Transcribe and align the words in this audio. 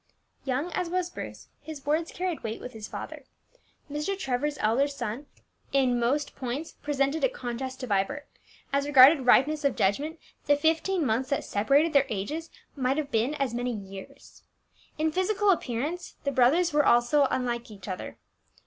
Young 0.45 0.71
as 0.73 0.89
was 0.89 1.11
Bruce, 1.11 1.47
his 1.61 1.85
words 1.85 2.11
carried 2.11 2.41
weight 2.41 2.59
with 2.59 2.73
his 2.73 2.87
father. 2.87 3.23
Mr. 3.87 4.17
Trevor's 4.17 4.57
elder 4.59 4.87
son 4.87 5.27
in 5.73 5.99
most 5.99 6.35
points 6.35 6.71
presented 6.71 7.23
a 7.23 7.29
contrast 7.29 7.81
to 7.81 7.85
Vibert; 7.85 8.25
as 8.73 8.87
regarded 8.87 9.27
ripeness 9.27 9.63
of 9.63 9.75
judgment, 9.75 10.17
the 10.47 10.55
fifteen 10.57 11.05
months 11.05 11.29
that 11.29 11.43
separated 11.43 11.93
their 11.93 12.07
ages 12.09 12.49
might 12.75 12.97
have 12.97 13.11
been 13.11 13.35
as 13.35 13.53
many 13.53 13.71
years. 13.75 14.41
In 14.97 15.11
physical 15.11 15.51
appearance 15.51 16.15
the 16.23 16.31
brothers 16.31 16.73
were 16.73 16.83
also 16.83 17.27
unlike 17.29 17.69
each 17.69 17.87
other. 17.87 18.17